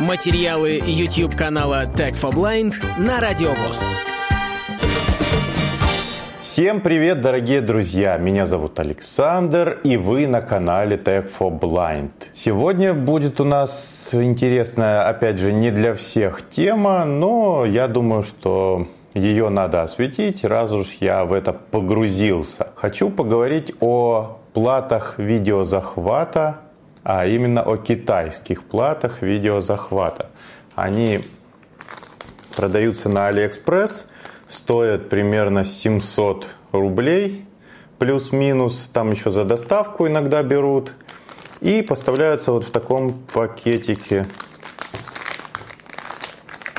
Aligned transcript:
Материалы 0.00 0.78
YouTube 0.84 1.34
канала 1.34 1.84
Tech 1.86 2.20
for 2.20 2.30
Blind 2.30 2.74
на 2.98 3.18
Радиовоз. 3.18 3.96
Всем 6.38 6.82
привет, 6.82 7.22
дорогие 7.22 7.62
друзья! 7.62 8.18
Меня 8.18 8.44
зовут 8.44 8.78
Александр, 8.78 9.80
и 9.84 9.96
вы 9.96 10.26
на 10.26 10.42
канале 10.42 10.98
Tech 10.98 11.30
for 11.32 11.58
Blind. 11.58 12.10
Сегодня 12.34 12.92
будет 12.92 13.40
у 13.40 13.44
нас 13.44 14.10
интересная, 14.12 15.08
опять 15.08 15.38
же, 15.38 15.54
не 15.54 15.70
для 15.70 15.94
всех 15.94 16.46
тема, 16.46 17.06
но 17.06 17.64
я 17.64 17.88
думаю, 17.88 18.22
что 18.22 18.86
ее 19.14 19.48
надо 19.48 19.82
осветить, 19.82 20.44
раз 20.44 20.72
уж 20.72 20.98
я 21.00 21.24
в 21.24 21.32
это 21.32 21.54
погрузился. 21.54 22.68
Хочу 22.74 23.08
поговорить 23.08 23.72
о 23.80 24.36
платах 24.52 25.14
видеозахвата, 25.18 26.58
а 27.08 27.26
именно 27.26 27.62
о 27.62 27.76
китайских 27.76 28.64
платах 28.64 29.22
видеозахвата. 29.22 30.30
Они 30.74 31.24
продаются 32.56 33.08
на 33.08 33.28
Алиэкспресс– 33.28 34.06
стоят 34.48 35.08
примерно 35.08 35.64
700 35.64 36.46
рублей, 36.72 37.46
плюс-минус, 37.98 38.90
там 38.92 39.12
еще 39.12 39.30
за 39.30 39.44
доставку 39.44 40.06
иногда 40.06 40.42
берут. 40.42 40.92
И 41.60 41.82
поставляются 41.82 42.52
вот 42.52 42.64
в 42.64 42.70
таком 42.70 43.12
пакетике. 43.12 44.26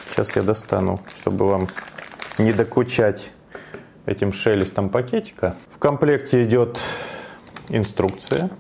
Сейчас 0.08 0.36
я 0.36 0.44
достану, 0.44 1.02
чтобы 1.16 1.48
вам 1.48 1.68
не 2.38 2.54
докучать 2.54 3.32
этим 4.06 4.32
шелестом 4.32 4.90
пакетика. 4.90 5.56
В 5.72 5.80
комплекте 5.80 6.44
идет 6.44 6.80
инструкция. 7.70 8.52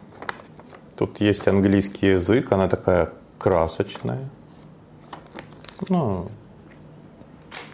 Тут 0.97 1.21
есть 1.21 1.47
английский 1.47 2.07
язык, 2.07 2.51
она 2.51 2.67
такая 2.67 3.11
красочная. 3.37 4.29
Ну, 5.89 6.27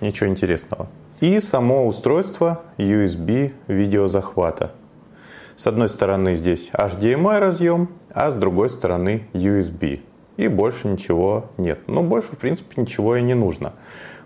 ничего 0.01 0.29
интересного 0.29 0.89
и 1.23 1.39
само 1.39 1.87
устройство 1.87 2.63
USB 2.77 3.53
видеозахвата. 3.67 4.73
С 5.55 5.65
одной 5.67 5.87
стороны 5.87 6.35
здесь 6.35 6.69
HDMI 6.73 7.39
разъем, 7.39 7.89
а 8.13 8.29
с 8.29 8.35
другой 8.35 8.69
стороны 8.69 9.25
USB. 9.31 10.01
И 10.35 10.49
больше 10.49 10.89
ничего 10.89 11.45
нет. 11.57 11.79
Ну, 11.87 12.03
больше, 12.03 12.33
в 12.33 12.37
принципе, 12.39 12.81
ничего 12.81 13.15
и 13.15 13.21
не 13.21 13.35
нужно. 13.35 13.71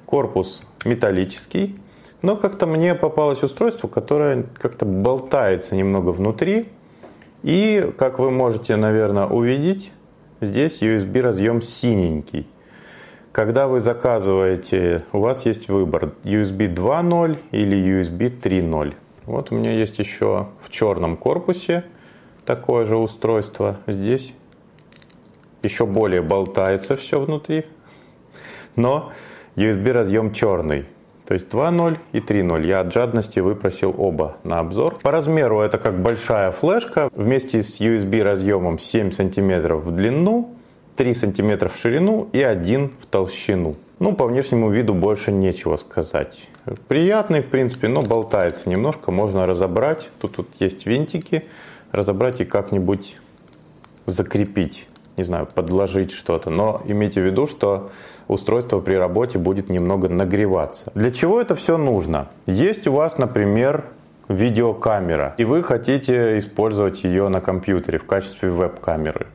Корпус 0.08 0.64
металлический, 0.86 1.80
но 2.24 2.36
как-то 2.36 2.66
мне 2.66 2.96
попалось 2.96 3.44
устройство, 3.44 3.88
которое 3.88 4.48
как-то 4.60 4.86
болтается 4.86 5.76
немного 5.76 6.10
внутри. 6.10 6.70
И, 7.44 7.92
как 7.98 8.20
вы 8.20 8.32
можете, 8.32 8.76
наверное, 8.76 9.26
увидеть, 9.26 9.92
здесь 10.42 10.82
USB 10.82 11.22
разъем 11.22 11.62
синенький. 11.62 12.48
Когда 13.32 13.68
вы 13.68 13.80
заказываете, 13.82 15.04
у 15.12 15.20
вас 15.20 15.46
есть 15.46 15.70
выбор 15.70 16.14
USB 16.24 16.74
2.0 16.74 17.38
или 17.52 18.02
USB 18.02 18.42
3.0. 18.42 18.96
Вот 19.26 19.52
у 19.52 19.56
меня 19.56 19.72
есть 19.72 20.00
еще 20.00 20.48
в 20.60 20.70
черном 20.72 21.18
корпусе 21.18 21.84
такое 22.46 22.86
же 22.86 22.98
устройство. 22.98 23.78
Здесь 23.86 24.34
еще 25.62 25.86
более 25.86 26.22
болтается 26.22 26.96
все 26.96 27.20
внутри, 27.20 27.66
но 28.76 29.12
USB 29.56 29.92
разъем 29.92 30.34
черный. 30.34 30.86
То 31.28 31.34
есть 31.34 31.48
2.0 31.50 31.98
и 32.14 32.20
3.0. 32.20 32.66
Я 32.66 32.80
от 32.80 32.94
жадности 32.94 33.40
выпросил 33.40 33.94
оба 33.98 34.38
на 34.46 34.60
обзор. 34.60 35.00
По 35.04 35.12
размеру 35.12 35.60
это 35.60 35.78
как 35.78 36.02
большая 36.02 36.52
флешка. 36.52 37.10
Вместе 37.14 37.64
с 37.64 37.82
USB 37.82 38.24
разъемом 38.24 38.80
7 38.80 39.12
см 39.12 39.76
в 39.76 39.92
длину 39.92 40.56
3 40.96 41.14
см 41.14 41.70
в 41.70 41.78
ширину 41.78 42.30
и 42.32 42.42
1 42.42 42.94
в 43.02 43.06
толщину. 43.08 43.76
Ну, 44.00 44.16
по 44.16 44.26
внешнему 44.26 44.70
виду 44.70 44.94
больше 44.94 45.32
нечего 45.34 45.76
сказать. 45.76 46.48
Приятный, 46.88 47.42
в 47.42 47.48
принципе, 47.48 47.90
но 47.90 48.02
болтается 48.02 48.70
немножко, 48.70 49.12
можно 49.12 49.46
разобрать. 49.46 50.10
Тут, 50.20 50.36
тут 50.36 50.48
есть 50.60 50.86
винтики, 50.86 51.46
разобрать 51.92 52.40
и 52.40 52.46
как-нибудь 52.46 53.18
закрепить. 54.06 54.88
Не 55.18 55.24
знаю, 55.24 55.48
подложить 55.54 56.12
что-то. 56.12 56.50
Но 56.50 56.82
имейте 56.86 57.22
в 57.22 57.26
виду, 57.26 57.48
что 57.48 57.90
устройство 58.28 58.80
при 58.80 58.96
работе 58.96 59.38
будет 59.38 59.70
немного 59.70 60.10
нагреваться. 60.10 60.92
Для 60.96 61.12
чего 61.12 61.42
это 61.42 61.56
все 61.56 61.78
нужно? 61.78 62.28
Есть 62.46 62.88
у 62.88 62.94
вас, 62.94 63.18
например, 63.18 63.86
видеокамера, 64.30 65.34
и 65.38 65.46
вы 65.46 65.64
хотите 65.64 66.38
использовать 66.40 67.04
ее 67.04 67.30
на 67.30 67.42
компьютере 67.42 67.98
в 67.98 68.06
качестве 68.06 68.52
веб-камеры 68.52 69.28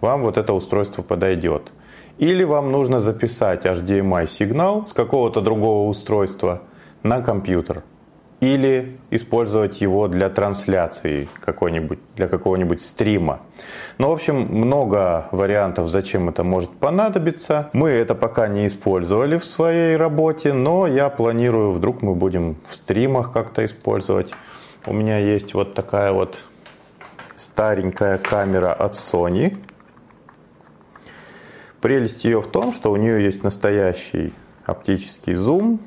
вам 0.00 0.22
вот 0.22 0.38
это 0.38 0.52
устройство 0.52 1.02
подойдет. 1.02 1.70
Или 2.18 2.44
вам 2.44 2.70
нужно 2.70 3.00
записать 3.00 3.64
HDMI 3.64 4.28
сигнал 4.28 4.86
с 4.86 4.92
какого-то 4.92 5.40
другого 5.40 5.88
устройства 5.88 6.62
на 7.02 7.22
компьютер. 7.22 7.82
Или 8.40 8.98
использовать 9.10 9.82
его 9.82 10.08
для 10.08 10.30
трансляции 10.30 11.28
какой-нибудь, 11.44 11.98
для 12.16 12.26
какого-нибудь 12.26 12.80
стрима. 12.80 13.40
Ну, 13.98 14.08
в 14.08 14.12
общем, 14.12 14.36
много 14.36 15.28
вариантов, 15.30 15.90
зачем 15.90 16.30
это 16.30 16.42
может 16.42 16.70
понадобиться. 16.70 17.68
Мы 17.74 17.90
это 17.90 18.14
пока 18.14 18.48
не 18.48 18.66
использовали 18.66 19.36
в 19.36 19.44
своей 19.44 19.96
работе, 19.96 20.54
но 20.54 20.86
я 20.86 21.10
планирую, 21.10 21.72
вдруг 21.72 22.00
мы 22.00 22.14
будем 22.14 22.56
в 22.66 22.74
стримах 22.74 23.32
как-то 23.32 23.64
использовать. 23.64 24.30
У 24.86 24.94
меня 24.94 25.18
есть 25.18 25.52
вот 25.52 25.74
такая 25.74 26.12
вот 26.12 26.44
старенькая 27.36 28.16
камера 28.16 28.72
от 28.72 28.94
Sony 28.94 29.56
Прелесть 31.80 32.24
ее 32.24 32.42
в 32.42 32.46
том, 32.46 32.72
что 32.74 32.92
у 32.92 32.96
нее 32.96 33.24
есть 33.24 33.42
настоящий 33.42 34.34
оптический 34.66 35.34
зум. 35.34 35.80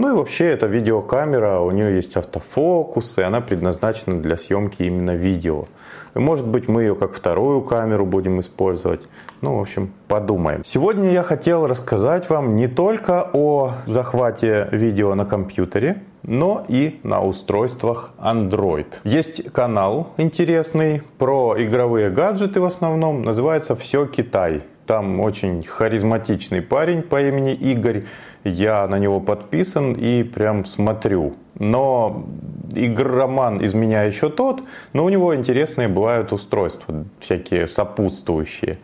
Ну 0.00 0.08
и 0.08 0.16
вообще 0.16 0.46
эта 0.46 0.64
видеокамера, 0.64 1.60
у 1.60 1.70
нее 1.72 1.96
есть 1.96 2.16
автофокус, 2.16 3.18
и 3.18 3.20
она 3.20 3.42
предназначена 3.42 4.18
для 4.18 4.38
съемки 4.38 4.82
именно 4.84 5.14
видео. 5.14 5.66
И 6.14 6.18
может 6.18 6.46
быть 6.46 6.68
мы 6.68 6.84
ее 6.84 6.94
как 6.94 7.12
вторую 7.12 7.60
камеру 7.60 8.06
будем 8.06 8.40
использовать. 8.40 9.02
Ну, 9.42 9.58
в 9.58 9.60
общем, 9.60 9.92
подумаем. 10.08 10.62
Сегодня 10.64 11.10
я 11.12 11.22
хотел 11.22 11.66
рассказать 11.66 12.30
вам 12.30 12.56
не 12.56 12.66
только 12.66 13.28
о 13.34 13.72
захвате 13.86 14.70
видео 14.72 15.14
на 15.14 15.26
компьютере, 15.26 16.02
но 16.22 16.64
и 16.66 16.98
на 17.02 17.20
устройствах 17.22 18.12
Android. 18.18 18.86
Есть 19.04 19.52
канал 19.52 20.14
интересный 20.16 21.02
про 21.18 21.56
игровые 21.58 22.08
гаджеты 22.08 22.62
в 22.62 22.64
основном, 22.64 23.20
называется 23.20 23.76
«Все 23.76 24.06
Китай». 24.06 24.62
Там 24.90 25.20
очень 25.20 25.62
харизматичный 25.62 26.62
парень 26.62 27.02
по 27.02 27.22
имени 27.22 27.54
Игорь. 27.54 28.06
Я 28.42 28.88
на 28.88 28.98
него 28.98 29.20
подписан 29.20 29.92
и 29.92 30.24
прям 30.24 30.64
смотрю. 30.64 31.36
Но 31.54 32.26
игроман 32.74 33.58
из 33.58 33.72
меня 33.72 34.02
еще 34.02 34.30
тот, 34.30 34.64
но 34.92 35.04
у 35.04 35.08
него 35.08 35.32
интересные 35.36 35.86
бывают 35.86 36.32
устройства, 36.32 37.04
всякие 37.20 37.68
сопутствующие. 37.68 38.80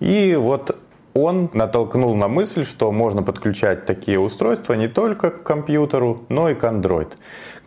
И 0.00 0.34
вот 0.34 0.76
он 1.14 1.50
натолкнул 1.52 2.16
на 2.16 2.26
мысль, 2.26 2.66
что 2.66 2.90
можно 2.90 3.22
подключать 3.22 3.86
такие 3.86 4.18
устройства 4.18 4.72
не 4.72 4.88
только 4.88 5.30
к 5.30 5.44
компьютеру, 5.44 6.24
но 6.28 6.50
и 6.50 6.56
к 6.56 6.64
Android. 6.64 7.12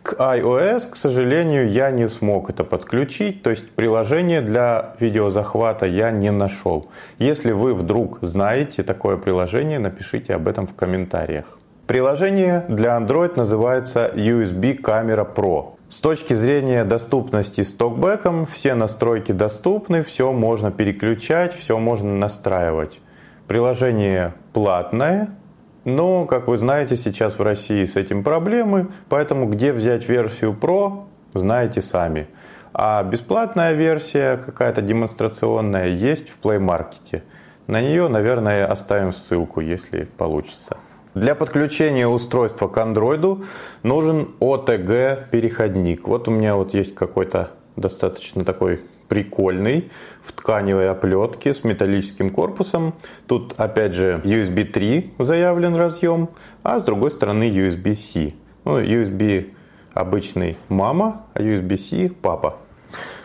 К 0.08 0.14
iOS, 0.14 0.88
к 0.88 0.96
сожалению, 0.96 1.70
я 1.70 1.90
не 1.90 2.08
смог 2.08 2.48
это 2.48 2.64
подключить, 2.64 3.42
то 3.42 3.50
есть 3.50 3.70
приложение 3.72 4.40
для 4.40 4.94
видеозахвата 4.98 5.84
я 5.84 6.10
не 6.10 6.30
нашел. 6.30 6.88
Если 7.18 7.52
вы 7.52 7.74
вдруг 7.74 8.18
знаете 8.22 8.82
такое 8.82 9.18
приложение, 9.18 9.78
напишите 9.78 10.34
об 10.34 10.48
этом 10.48 10.66
в 10.66 10.74
комментариях. 10.74 11.58
Приложение 11.86 12.64
для 12.70 12.96
Android 12.96 13.34
называется 13.36 14.10
USB 14.14 14.80
Camera 14.80 15.28
Pro. 15.30 15.74
С 15.90 16.00
точки 16.00 16.32
зрения 16.32 16.84
доступности 16.84 17.62
с 17.62 17.74
токбеком, 17.74 18.46
все 18.46 18.72
настройки 18.72 19.32
доступны, 19.32 20.02
все 20.04 20.32
можно 20.32 20.70
переключать, 20.70 21.54
все 21.54 21.76
можно 21.76 22.14
настраивать. 22.14 22.98
Приложение 23.46 24.32
платное, 24.54 25.36
но, 25.84 26.26
как 26.26 26.48
вы 26.48 26.58
знаете, 26.58 26.96
сейчас 26.96 27.38
в 27.38 27.42
России 27.42 27.84
с 27.84 27.96
этим 27.96 28.22
проблемы, 28.22 28.88
поэтому 29.08 29.46
где 29.46 29.72
взять 29.72 30.08
версию 30.08 30.56
Pro, 30.60 31.04
знаете 31.34 31.82
сами. 31.82 32.28
А 32.72 33.02
бесплатная 33.02 33.72
версия, 33.72 34.36
какая-то 34.36 34.82
демонстрационная, 34.82 35.88
есть 35.88 36.28
в 36.28 36.40
Play 36.40 36.58
Market. 36.58 37.22
На 37.66 37.80
нее, 37.80 38.08
наверное, 38.08 38.66
оставим 38.66 39.12
ссылку, 39.12 39.60
если 39.60 40.04
получится. 40.04 40.76
Для 41.14 41.34
подключения 41.34 42.06
устройства 42.06 42.68
к 42.68 42.76
Android 42.78 43.44
нужен 43.82 44.28
OTG-переходник. 44.40 46.06
Вот 46.06 46.28
у 46.28 46.30
меня 46.30 46.54
вот 46.54 46.74
есть 46.74 46.94
какой-то 46.94 47.50
достаточно 47.76 48.44
такой 48.44 48.82
прикольный, 49.08 49.90
в 50.20 50.32
тканевой 50.32 50.90
оплетке 50.90 51.54
с 51.54 51.64
металлическим 51.64 52.30
корпусом. 52.30 52.94
Тут 53.26 53.54
опять 53.56 53.94
же 53.94 54.20
USB 54.24 54.64
3 54.64 55.14
заявлен 55.18 55.74
разъем, 55.74 56.28
а 56.62 56.78
с 56.78 56.84
другой 56.84 57.10
стороны 57.10 57.50
USB-C. 57.50 58.34
Ну, 58.64 58.80
USB 58.80 59.52
обычный 59.94 60.58
мама, 60.68 61.26
а 61.34 61.40
USB-C 61.40 62.10
папа. 62.20 62.58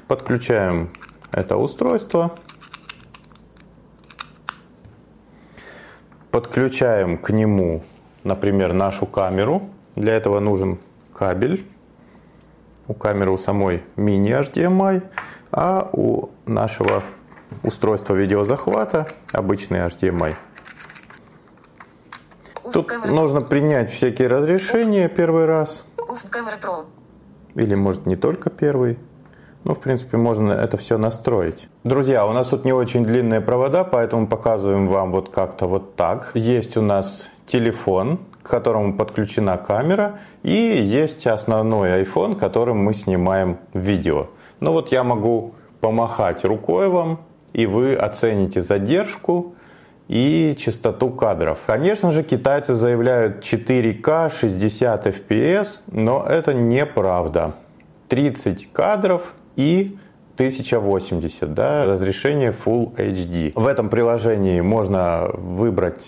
Подключаем 0.08 0.90
это 1.32 1.58
устройство. 1.58 2.32
подключаем 6.34 7.20
к 7.20 7.30
нему, 7.30 7.84
например, 8.24 8.74
нашу 8.74 9.06
камеру. 9.06 9.70
Для 9.96 10.14
этого 10.14 10.40
нужен 10.40 10.80
кабель. 11.14 11.64
У 12.88 12.96
камеры 12.96 13.32
у 13.32 13.38
самой 13.38 13.84
мини 13.96 14.32
HDMI, 14.32 15.04
а 15.54 15.88
у 15.94 16.32
нашего 16.48 17.04
устройства 17.64 18.16
видеозахвата 18.16 19.08
обычный 19.32 19.80
HDMI. 19.80 20.36
Тут 22.74 22.92
нужно 23.06 23.42
принять 23.42 23.92
всякие 23.92 24.28
разрешения 24.28 25.08
первый 25.08 25.46
раз. 25.46 25.86
Или 27.54 27.76
может 27.76 28.08
не 28.08 28.16
только 28.16 28.50
первый. 28.50 28.98
Ну, 29.64 29.76
в 29.76 29.80
принципе, 29.80 30.18
можно 30.18 30.52
это 30.52 30.76
все 30.78 30.98
настроить. 30.98 31.70
Друзья, 31.84 32.26
у 32.26 32.34
нас 32.34 32.48
тут 32.48 32.66
не 32.66 32.74
очень 32.74 33.06
длинные 33.06 33.40
провода, 33.40 33.84
поэтому 33.84 34.28
показываем 34.28 34.88
вам 34.88 35.12
вот 35.12 35.30
как-то 35.30 35.68
вот 35.68 35.96
так. 35.96 36.32
Есть 36.34 36.76
у 36.76 36.82
нас 36.82 37.28
телефон, 37.46 38.20
к 38.42 38.50
которому 38.50 38.98
подключена 38.98 39.58
камера, 39.58 40.20
и 40.42 40.52
есть 40.52 41.28
основной 41.28 42.02
iPhone, 42.02 42.38
которым 42.38 42.78
мы 42.80 42.94
снимаем 42.94 43.60
видео. 43.74 44.28
Ну 44.64 44.72
вот 44.72 44.94
я 44.94 45.04
могу 45.04 45.56
помахать 45.82 46.46
рукой 46.46 46.88
вам, 46.88 47.20
и 47.52 47.66
вы 47.66 47.96
оцените 47.96 48.62
задержку 48.62 49.56
и 50.08 50.56
частоту 50.58 51.10
кадров. 51.10 51.60
Конечно 51.68 52.14
же, 52.14 52.24
китайцы 52.24 52.74
заявляют 52.74 53.44
4К 53.44 54.32
60 54.34 55.08
FPS, 55.08 55.82
но 55.88 56.26
это 56.26 56.54
неправда. 56.54 57.56
30 58.08 58.72
кадров 58.72 59.36
и 59.58 59.98
1080, 60.36 61.54
да, 61.54 61.84
разрешение 61.84 62.54
Full 62.54 62.96
HD. 62.96 63.52
В 63.56 63.68
этом 63.68 63.90
приложении 63.90 64.62
можно 64.62 65.30
выбрать 65.34 66.06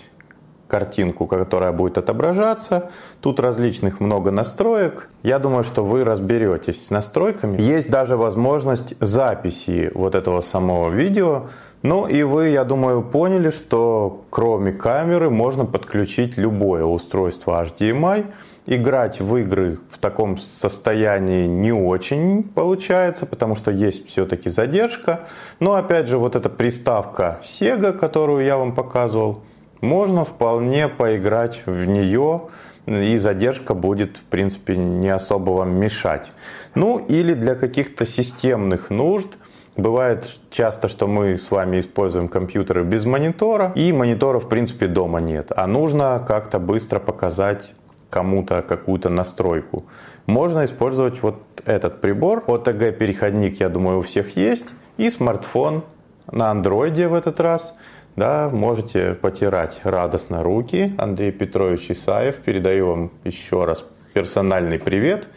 картинку, 0.68 1.26
которая 1.26 1.72
будет 1.72 1.98
отображаться. 1.98 2.90
Тут 3.20 3.40
различных 3.40 4.00
много 4.00 4.30
настроек. 4.30 5.10
Я 5.22 5.38
думаю, 5.38 5.64
что 5.64 5.84
вы 5.84 6.04
разберетесь 6.04 6.86
с 6.86 6.90
настройками. 6.90 7.60
Есть 7.60 7.90
даже 7.90 8.16
возможность 8.16 8.94
записи 9.00 9.90
вот 9.94 10.14
этого 10.14 10.40
самого 10.40 10.90
видео. 10.90 11.48
Ну 11.82 12.06
и 12.06 12.22
вы, 12.22 12.48
я 12.48 12.64
думаю, 12.64 13.02
поняли, 13.02 13.50
что 13.50 14.24
кроме 14.30 14.72
камеры 14.72 15.30
можно 15.30 15.64
подключить 15.64 16.36
любое 16.36 16.84
устройство 16.84 17.62
HDMI 17.62 18.26
играть 18.66 19.20
в 19.20 19.36
игры 19.36 19.78
в 19.88 19.98
таком 19.98 20.38
состоянии 20.38 21.46
не 21.46 21.72
очень 21.72 22.42
получается, 22.42 23.24
потому 23.26 23.54
что 23.54 23.70
есть 23.70 24.08
все-таки 24.08 24.50
задержка. 24.50 25.28
Но 25.60 25.74
опять 25.74 26.08
же, 26.08 26.18
вот 26.18 26.36
эта 26.36 26.48
приставка 26.48 27.40
Sega, 27.42 27.92
которую 27.92 28.44
я 28.44 28.56
вам 28.56 28.74
показывал, 28.74 29.42
можно 29.80 30.24
вполне 30.24 30.88
поиграть 30.88 31.62
в 31.66 31.84
нее, 31.86 32.42
и 32.86 33.18
задержка 33.18 33.74
будет, 33.74 34.16
в 34.16 34.24
принципе, 34.24 34.76
не 34.76 35.08
особо 35.08 35.50
вам 35.50 35.78
мешать. 35.78 36.32
Ну, 36.74 36.98
или 36.98 37.34
для 37.34 37.54
каких-то 37.54 38.06
системных 38.06 38.90
нужд– 38.90 39.28
Бывает 39.76 40.26
часто, 40.50 40.88
что 40.88 41.06
мы 41.06 41.36
с 41.36 41.50
вами 41.50 41.80
используем 41.80 42.28
компьютеры 42.28 42.82
без 42.82 43.04
монитора, 43.04 43.72
и 43.74 43.92
монитора 43.92 44.40
в 44.40 44.48
принципе 44.48 44.86
дома 44.86 45.20
нет, 45.20 45.52
а 45.54 45.66
нужно 45.66 46.24
как-то 46.26 46.58
быстро 46.58 46.98
показать 46.98 47.74
кому-то 48.08 48.62
какую-то 48.62 49.10
настройку. 49.10 49.84
Можно 50.24 50.64
использовать 50.64 51.22
вот 51.22 51.42
этот 51.66 52.00
прибор. 52.00 52.42
OTG 52.46 52.92
переходник, 52.92 53.60
я 53.60 53.68
думаю, 53.68 53.98
у 53.98 54.02
всех 54.02 54.36
есть. 54.36 54.64
И 54.96 55.10
смартфон 55.10 55.84
на 56.32 56.50
андроиде 56.50 57.08
в 57.08 57.14
этот 57.14 57.40
раз. 57.40 57.76
Да, 58.16 58.48
можете 58.50 59.12
потирать 59.14 59.80
радостно 59.84 60.42
руки. 60.42 60.94
Андрей 60.96 61.32
Петрович 61.32 61.90
Исаев, 61.90 62.36
передаю 62.36 62.88
вам 62.88 63.10
еще 63.24 63.66
раз 63.66 63.84
персональный 64.14 64.78
привет. 64.78 65.28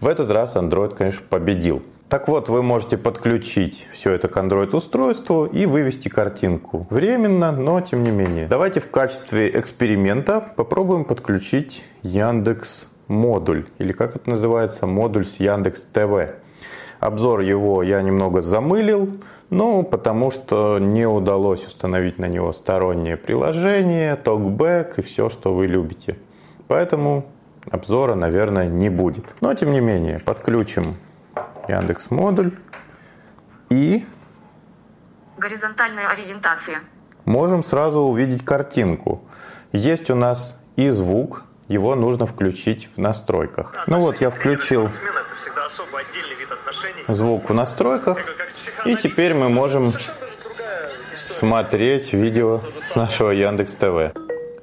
В 0.00 0.06
этот 0.06 0.30
раз 0.30 0.54
Android, 0.56 0.94
конечно, 0.94 1.22
победил. 1.28 1.82
Так 2.10 2.28
вот, 2.28 2.50
вы 2.50 2.62
можете 2.62 2.98
подключить 2.98 3.88
все 3.90 4.12
это 4.12 4.28
к 4.28 4.36
Android-устройству 4.36 5.46
и 5.46 5.64
вывести 5.64 6.10
картинку. 6.10 6.86
Временно, 6.90 7.52
но 7.52 7.80
тем 7.80 8.02
не 8.02 8.10
менее. 8.10 8.46
Давайте 8.48 8.80
в 8.80 8.90
качестве 8.90 9.58
эксперимента 9.58 10.44
попробуем 10.56 11.04
подключить 11.04 11.84
Яндекс 12.02 12.86
модуль, 13.08 13.64
или 13.78 13.92
как 13.92 14.14
это 14.14 14.28
называется, 14.28 14.86
модуль 14.86 15.24
с 15.24 15.40
Яндекс 15.40 15.86
ТВ. 15.92 16.36
Обзор 17.00 17.40
его 17.40 17.82
я 17.82 18.02
немного 18.02 18.42
замылил, 18.42 19.18
ну, 19.50 19.82
потому 19.82 20.30
что 20.30 20.78
не 20.78 21.06
удалось 21.06 21.66
установить 21.66 22.18
на 22.18 22.26
него 22.26 22.52
стороннее 22.52 23.16
приложение, 23.16 24.16
токбэк 24.16 24.98
и 24.98 25.02
все, 25.02 25.28
что 25.28 25.54
вы 25.54 25.66
любите. 25.66 26.18
Поэтому 26.68 27.26
обзора, 27.70 28.14
наверное, 28.14 28.66
не 28.66 28.90
будет. 28.90 29.36
Но, 29.40 29.54
тем 29.54 29.72
не 29.72 29.80
менее, 29.80 30.20
подключим 30.20 30.96
Яндекс 31.68 32.10
модуль 32.10 32.52
и 33.70 34.04
горизонтальная 35.36 36.08
ориентация. 36.08 36.80
Можем 37.24 37.64
сразу 37.64 38.00
увидеть 38.00 38.44
картинку. 38.44 39.22
Есть 39.72 40.10
у 40.10 40.14
нас 40.14 40.58
и 40.76 40.90
звук, 40.90 41.44
его 41.68 41.94
нужно 41.94 42.26
включить 42.26 42.88
в 42.94 42.98
настройках. 42.98 43.74
Ну 43.86 44.00
вот 44.00 44.20
я 44.20 44.30
включил 44.30 44.88
звук 47.08 47.50
в 47.50 47.54
настройках, 47.54 48.18
и 48.84 48.96
теперь 48.96 49.34
мы 49.34 49.48
можем 49.48 49.92
смотреть 51.14 52.12
видео 52.12 52.62
с 52.80 52.94
нашего 52.94 53.30
Яндекс 53.30 53.74
ТВ. 53.74 54.12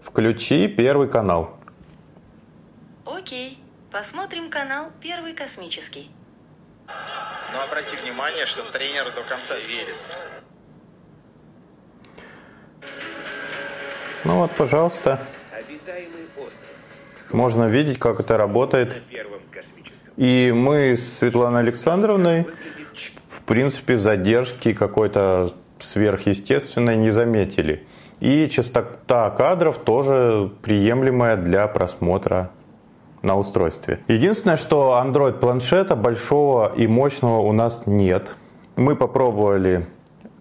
Включи 0.02 0.68
первый 0.68 1.10
канал. 1.10 1.58
Окей, 3.06 3.60
посмотрим 3.92 4.50
канал 4.50 4.92
Первый 5.02 5.34
космический. 5.34 6.12
Но 7.54 7.62
обрати 7.64 7.96
внимание, 7.96 8.46
что 8.48 8.64
тренер 8.72 9.14
до 9.14 9.24
конца 9.24 9.56
верит. 9.58 9.96
Ну 14.24 14.38
вот, 14.38 14.52
пожалуйста. 14.52 15.20
Можно 17.32 17.68
видеть, 17.68 18.00
как 18.00 18.20
это 18.20 18.38
работает. 18.38 19.02
И 20.18 20.54
мы 20.56 20.96
с 20.96 21.18
Светланой 21.18 21.62
Александровной, 21.62 22.48
в 23.28 23.42
принципе, 23.44 23.98
задержки 23.98 24.74
какой-то 24.74 25.54
сверхъестественной 25.80 26.96
не 26.96 27.10
заметили. 27.10 27.86
И 28.20 28.48
частота 28.48 29.30
кадров 29.32 29.80
тоже 29.80 30.52
приемлемая 30.62 31.36
для 31.36 31.68
просмотра 31.68 32.52
на 33.22 33.38
устройстве. 33.38 34.00
Единственное, 34.08 34.58
что 34.58 35.02
Android 35.04 35.40
планшета 35.40 35.96
большого 35.96 36.72
и 36.76 36.88
мощного 36.88 37.40
у 37.40 37.52
нас 37.52 37.84
нет. 37.86 38.36
Мы 38.76 38.96
попробовали 38.96 39.86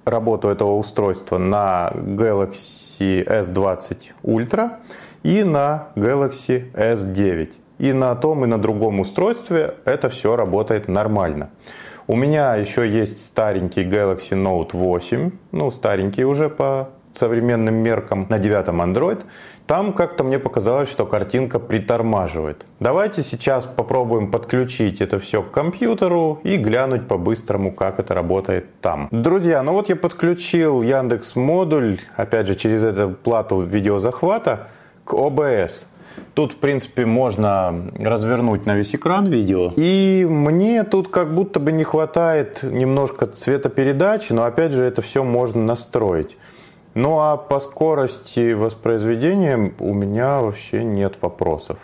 работу 0.05 0.49
этого 0.49 0.77
устройства 0.77 1.39
на 1.39 1.91
Galaxy 1.95 3.25
S20 3.25 4.13
Ultra 4.23 4.79
и 5.23 5.45
на 5.45 5.89
Galaxy 5.97 6.73
S9. 6.73 7.53
И 7.83 7.93
на 7.93 8.15
том, 8.15 8.45
и 8.45 8.47
на 8.47 8.59
другом 8.59 9.01
устройстве 9.01 9.75
это 9.85 10.09
все 10.09 10.37
работает 10.37 10.87
нормально. 10.87 11.51
У 12.07 12.15
меня 12.15 12.55
еще 12.55 12.89
есть 12.89 13.27
старенький 13.27 13.83
Galaxy 13.83 14.41
Note 14.41 14.69
8, 14.73 15.33
ну 15.51 15.71
старенький 15.73 16.25
уже 16.25 16.49
по 16.49 16.91
современным 17.13 17.75
меркам, 17.75 18.27
на 18.29 18.39
девятом 18.39 18.81
Android. 18.81 19.23
Там 19.67 19.95
как-то 19.95 20.23
мне 20.23 20.39
показалось, 20.39 20.89
что 20.89 21.07
картинка 21.07 21.59
притормаживает. 21.59 22.65
Давайте 22.79 23.25
сейчас 23.25 23.67
попробуем 23.67 24.31
подключить 24.31 25.01
это 25.01 25.19
все 25.19 25.43
к 25.43 25.51
компьютеру 25.51 26.39
и 26.45 26.59
глянуть 26.59 27.09
по-быстрому, 27.09 27.73
как 27.73 27.99
это 27.99 28.15
работает 28.15 28.67
там. 28.81 29.09
Друзья, 29.11 29.61
ну 29.65 29.73
вот 29.73 29.89
я 29.89 29.97
подключил 29.97 30.83
Яндекс 30.83 31.35
модуль, 31.35 31.99
опять 32.15 32.47
же 32.47 32.55
через 32.55 32.85
эту 32.85 33.11
плату 33.11 33.61
видеозахвата, 33.61 34.69
к 35.05 35.15
OBS. 35.15 35.87
Тут, 36.35 36.53
в 36.53 36.57
принципе, 36.57 37.05
можно 37.05 37.91
развернуть 37.99 38.65
на 38.67 38.75
весь 38.75 38.95
экран 38.95 39.27
видео. 39.27 39.73
И 39.77 40.27
мне 40.29 40.85
тут 40.85 41.09
как 41.09 41.35
будто 41.35 41.61
бы 41.61 41.73
не 41.73 41.85
хватает 41.85 42.63
немножко 42.63 43.27
цветопередачи, 43.27 44.33
но 44.33 44.45
опять 44.45 44.73
же 44.73 44.85
это 44.85 45.03
все 45.03 45.25
можно 45.25 45.63
настроить. 45.63 46.37
Ну 46.95 47.21
а 47.21 47.37
по 47.37 47.61
скорости 47.61 48.53
воспроизведения 48.53 49.73
у 49.79 49.95
меня 49.95 50.41
вообще 50.41 50.85
нет 50.85 51.17
вопросов. 51.21 51.79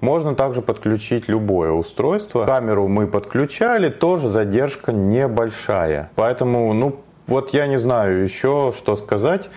Можно 0.00 0.36
также 0.36 0.62
подключить 0.62 1.28
любое 1.28 1.72
устройство. 1.72 2.44
Камеру 2.44 2.86
мы 2.86 3.08
подключали, 3.08 3.88
тоже 3.88 4.28
задержка 4.30 4.92
небольшая. 4.92 6.10
Поэтому, 6.14 6.72
ну, 6.72 7.00
вот 7.26 7.50
я 7.52 7.66
не 7.66 7.78
знаю 7.78 8.22
еще, 8.22 8.72
что 8.76 8.94
сказать. 8.94 9.50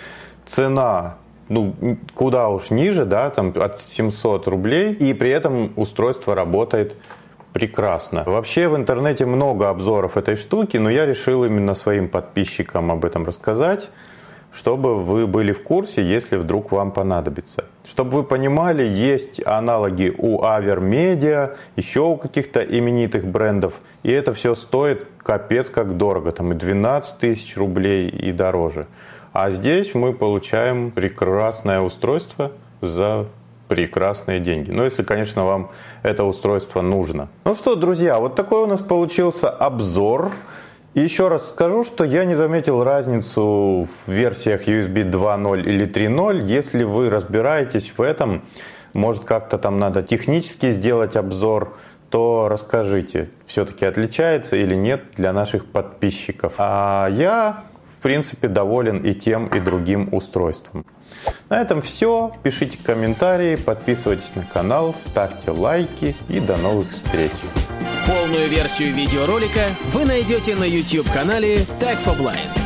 Цена 0.48 1.18
ну, 1.50 1.76
куда 2.16 2.50
уж 2.50 2.70
ниже, 2.70 3.06
да, 3.06 3.30
там 3.30 3.54
от 3.56 3.82
700 3.82 4.48
рублей, 4.48 4.94
и 4.94 5.14
при 5.14 5.30
этом 5.30 5.74
устройство 5.76 6.36
работает 6.36 6.96
прекрасно. 7.54 8.24
Вообще 8.26 8.68
в 8.70 8.76
интернете 8.76 9.26
много 9.26 9.70
обзоров 9.70 10.18
этой 10.18 10.36
штуки, 10.36 10.78
но 10.78 10.90
я 10.90 11.06
решил 11.06 11.44
именно 11.44 11.74
своим 11.74 12.08
подписчикам 12.08 12.92
об 12.92 13.06
этом 13.06 13.26
рассказать 13.26 13.90
чтобы 14.54 15.02
вы 15.02 15.28
были 15.28 15.54
в 15.54 15.64
курсе, 15.64 16.04
если 16.04 16.36
вдруг 16.36 16.72
вам 16.72 16.92
понадобится. 16.92 17.66
Чтобы 17.86 18.18
вы 18.18 18.24
понимали, 18.24 18.84
есть 18.84 19.42
аналоги 19.46 20.14
у 20.18 20.42
Avermedia, 20.42 21.56
еще 21.76 22.02
у 22.02 22.18
каких-то 22.18 22.62
именитых 22.62 23.26
брендов, 23.26 23.80
и 24.04 24.12
это 24.12 24.34
все 24.34 24.56
стоит 24.56 25.08
капец 25.18 25.70
как 25.70 25.98
дорого, 25.98 26.32
там 26.32 26.52
и 26.52 26.56
12 26.56 27.20
тысяч 27.20 27.58
рублей 27.58 28.10
и 28.10 28.32
дороже. 28.32 28.88
А 29.34 29.50
здесь 29.52 29.94
мы 29.94 30.14
получаем 30.14 30.92
прекрасное 30.92 31.82
устройство 31.82 32.52
за 32.82 33.28
прекрасные 33.70 34.42
деньги. 34.42 34.70
Ну, 34.72 34.84
если, 34.84 35.04
конечно, 35.04 35.46
вам 35.46 35.72
это 36.04 36.26
устройство 36.26 36.82
нужно. 36.82 37.30
Ну 37.46 37.54
что, 37.54 37.76
друзья, 37.76 38.20
вот 38.20 38.36
такой 38.36 38.64
у 38.64 38.68
нас 38.68 38.82
получился 38.82 39.50
обзор. 39.50 40.32
Еще 40.94 41.30
раз 41.30 41.48
скажу, 41.48 41.86
что 41.86 42.04
я 42.04 42.26
не 42.26 42.36
заметил 42.36 42.84
разницу 42.84 43.88
в 44.06 44.12
версиях 44.12 44.68
USB 44.68 45.10
2.0 45.10 45.62
или 45.62 45.88
3.0. 45.88 46.42
Если 46.44 46.84
вы 46.84 47.10
разбираетесь 47.10 47.94
в 47.98 48.02
этом, 48.02 48.42
может 48.92 49.24
как-то 49.24 49.58
там 49.58 49.80
надо 49.80 50.04
технически 50.04 50.72
сделать 50.72 51.16
обзор, 51.16 51.78
то 52.10 52.50
расскажите, 52.50 53.30
все-таки 53.46 53.86
отличается 53.86 54.58
или 54.58 54.76
нет 54.76 55.04
для 55.16 55.32
наших 55.32 55.66
подписчиков. 55.66 56.56
А 56.58 57.08
я 57.10 57.64
принципе, 58.02 58.48
доволен 58.48 58.98
и 58.98 59.14
тем, 59.14 59.48
и 59.48 59.60
другим 59.60 60.10
устройством. 60.12 60.86
На 61.50 61.62
этом 61.62 61.82
все. 61.82 62.32
Пишите 62.44 62.78
комментарии, 62.84 63.56
подписывайтесь 63.56 64.36
на 64.36 64.44
канал, 64.44 64.96
ставьте 65.00 65.52
лайки 65.52 66.16
и 66.30 66.40
до 66.40 66.58
новых 66.58 66.90
встреч. 66.92 67.32
Полную 68.08 68.50
версию 68.50 68.94
видеоролика 68.94 69.70
вы 69.94 70.06
найдете 70.06 70.56
на 70.56 70.64
YouTube-канале 70.64 71.58
Tag 71.80 71.98
for 72.04 72.18
Blind. 72.18 72.61